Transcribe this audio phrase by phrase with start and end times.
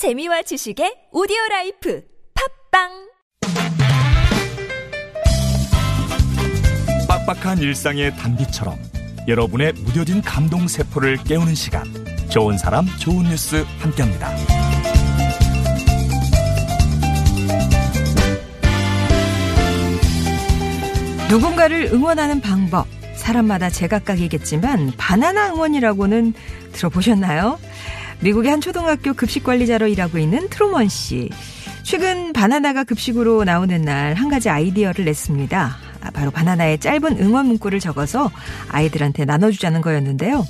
[0.00, 2.02] 재미와 지식의 오디오 라이프
[2.72, 2.88] 팟빵
[7.06, 8.78] 빡빡한 일상의 단비처럼
[9.28, 11.84] 여러분의 무뎌진 감동 세포를 깨우는 시간
[12.30, 14.30] 좋은 사람 좋은 뉴스 함께합니다.
[21.28, 22.86] 누군가를 응원하는 방법
[23.16, 26.32] 사람마다 제각각이겠지만 바나나 응원이라고는
[26.72, 27.58] 들어보셨나요?
[28.22, 31.30] 미국의 한 초등학교 급식 관리자로 일하고 있는 트루먼 씨.
[31.82, 35.76] 최근 바나나가 급식으로 나오는 날 한 가지 아이디어를 냈습니다.
[36.02, 38.30] 아, 바로 바나나의 짧은 응원 문구를 적어서
[38.68, 40.44] 아이들한테 나눠주자는 거였는데요.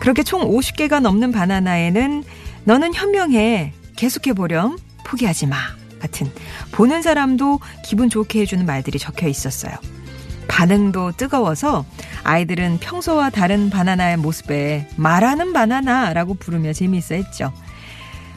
[0.00, 2.24] 그렇게 총 50개가 넘는 바나나에는
[2.64, 3.72] 너는 현명해.
[3.96, 4.78] 계속해보렴.
[5.04, 5.56] 포기하지 마.
[6.00, 6.30] 같은
[6.72, 9.72] 보는 사람도 기분 좋게 해주는 말들이 적혀 있었어요.
[10.48, 11.84] 반응도 뜨거워서
[12.24, 17.52] 아이들은 평소와 다른 바나나의 모습에 말하는 바나나라고 부르며 재미있어 했죠.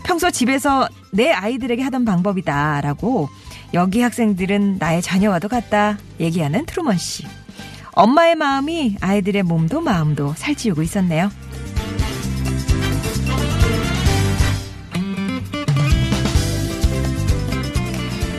[0.04, 3.30] 평소 집에서 내 아이들에게 하던 방법이다라고
[3.74, 7.26] 여기 학생들은 나의 자녀와도 같다 얘기하는 트루먼 씨.
[7.94, 11.32] 엄마의 마음이 아이들의 몸도 마음도 살찌우고 있었네요.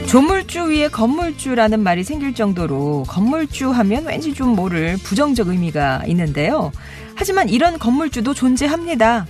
[0.07, 0.46] 조물주
[0.77, 6.71] 위에 건물주라는 말이 생길 정도로 건물주 하면 왠지 좀 모를 부정적 의미가 있는데요.
[7.15, 9.27] 하지만 이런 건물주도 존재합니다.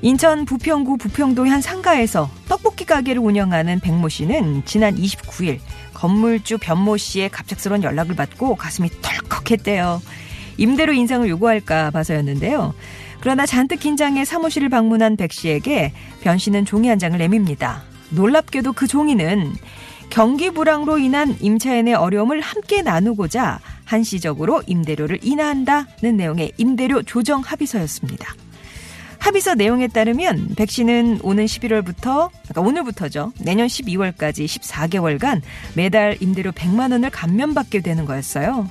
[0.00, 5.58] 인천 부평구 부평동의 한 상가에서 떡볶이 가게를 운영하는 백모 씨는 지난 29일
[5.92, 10.00] 건물주 변모 씨의 갑작스러운 연락을 받고 가슴이 덜컥했대요.
[10.56, 12.74] 임대료 인상을 요구할까 봐서였는데요.
[13.20, 17.82] 그러나 잔뜩 긴장해 사무실을 방문한 백 씨에게 변 씨는 종이 한 장을 내밉니다.
[18.10, 19.52] 놀랍게도 그 종이는
[20.16, 28.34] 경기 불황으로 인한 임차인의 어려움을 함께 나누고자 한시적으로 임대료를 인하한다는 내용의 임대료 조정 합의서였습니다.
[29.18, 33.34] 합의서 내용에 따르면 백 씨는 오는 11월부터 그러니까 오늘부터죠.
[33.42, 35.42] 내년 12월까지 14개월간
[35.74, 38.70] 매달 임대료 100만 원을 감면받게 되는 거였어요.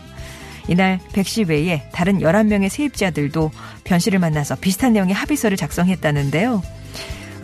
[0.68, 3.52] 이날 백씨 외에 다른 11명의 세입자들도
[3.84, 6.64] 변 씨를 만나서 비슷한 내용의 합의서를 작성했다는데요.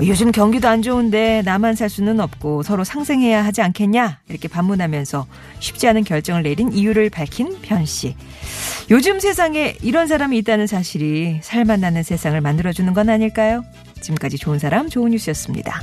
[0.07, 5.27] 요즘 경기도 안 좋은데 나만 살 수는 없고 서로 상생해야 하지 않겠냐 이렇게 반문하면서
[5.59, 8.15] 쉽지 않은 결정을 내린 이유를 밝힌 변 씨.
[8.89, 13.63] 요즘 세상에 이런 사람이 있다는 사실이 살만나는 세상을 만들어주는 건 아닐까요?
[14.01, 15.81] 지금까지 좋은 사람 좋은 뉴스였습니다.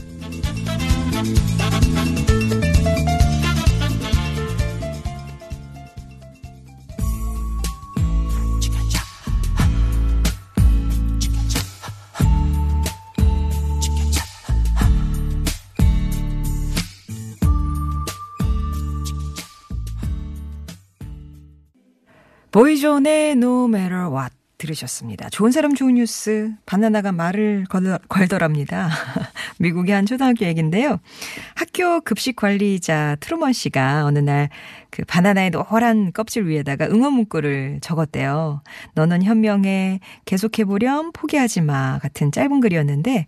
[22.59, 25.29] 보이존의 No Matter What 들으셨습니다.
[25.31, 28.91] 좋은 사람 좋은 뉴스 바나나가 말을 걸, 걸더랍니다.
[29.61, 30.99] 미국의 한 초등학교 얘기인데요.
[31.55, 34.49] 학교 급식 관리자 트루먼 씨가 어느 날
[34.91, 38.63] 그 바나나의 노란 껍질 위에다가 응원 문구를 적었대요.
[38.95, 43.27] 너는 현명해 계속해 보렴 포기하지 마 같은 짧은 글이었는데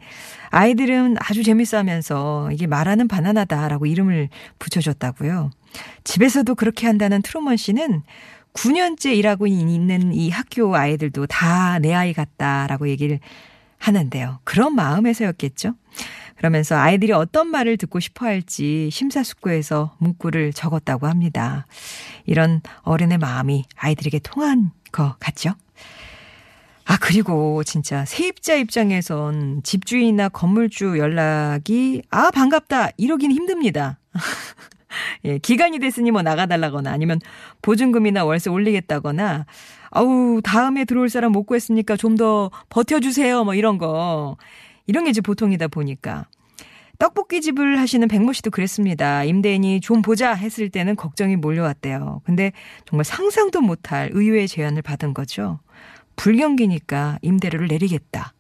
[0.51, 5.51] 아이들은 아주 재밌어 하면서 이게 말하는 바나나다라고 이름을 붙여줬다고요.
[6.03, 8.03] 집에서도 그렇게 한다는 트루먼 씨는
[8.55, 13.21] 9년째 일하고 있는 이 학교 아이들도 다 내 아이 같다라고 얘기를
[13.79, 14.41] 하는데요.
[14.45, 15.75] 그런 마음에서였겠죠.
[16.37, 21.67] 그러면서 아이들이 어떤 말을 듣고 싶어 할지 심사숙고해서 문구를 적었다고 합니다.
[22.27, 25.55] 이런 어른의 마음이 아이들에게 통한 것 같죠?
[26.87, 32.91] 아, 그리고 진짜 세입자 입장에선 집주인이나 건물주 연락이 아, 반갑다.
[32.97, 33.99] 이러긴 힘듭니다.
[35.25, 37.21] 예, 기간이 됐으니 뭐 나가달라거나 아니면
[37.63, 39.47] 보증금이나 월세 올리겠다거나
[39.91, 43.45] 아우, 다음에 들어올 사람 못 구했으니까 좀 더 버텨주세요.
[43.45, 44.37] 뭐 이런 거.
[44.87, 46.27] 이런 게 이제 보통이다 보니까.
[46.99, 49.25] 떡볶이 집을 하시는 백모 씨도 그랬습니다.
[49.25, 52.21] 임대인이 좀 보자 했을 때는 걱정이 몰려왔대요.
[52.25, 52.53] 근데
[52.85, 55.61] 정말 상상도 못할 의외의 제안을 받은 거죠.
[56.17, 58.35] 불경기니까 임대료를 내리겠다.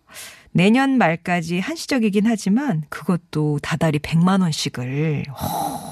[0.52, 5.24] 내년 말까지 한시적이긴 하지만 그것도 다달이 100만 원씩을.
[5.30, 5.89] 허.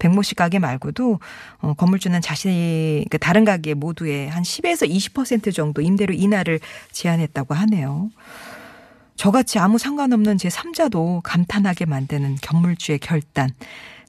[0.00, 1.20] 백모 씨 가게 말고도
[1.60, 6.58] 어, 건물주는 자신이 그 다른 가게 모두의 한 10에서 20% 정도 임대료 인하를
[6.90, 8.10] 제안했다고 하네요.
[9.14, 13.50] 저같이 아무 상관없는 제 3자도 감탄하게 만드는 건물주의 결단.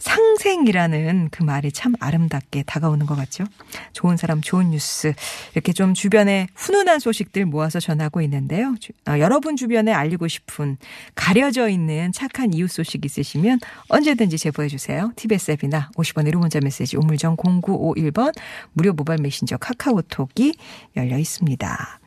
[0.01, 3.45] 상생이라는 그 말이 참 아름답게 다가오는 것 같죠.
[3.93, 5.13] 좋은 사람, 좋은 뉴스.
[5.53, 8.75] 이렇게 좀 주변에 훈훈한 소식들 모아서 전하고 있는데요.
[9.07, 10.77] 어, 여러분 주변에 알리고 싶은
[11.15, 13.59] 가려져 있는 착한 이웃 소식 있으시면
[13.89, 15.11] 언제든지 제보해 주세요.
[15.15, 18.33] TBS 앱이나 50원의 1호 문자 메시지 우물정 0951번
[18.73, 20.55] 무료 모바일 메신저 카카오톡이
[20.95, 22.00] 열려 있습니다.